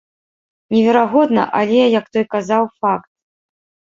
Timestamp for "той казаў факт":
2.17-3.09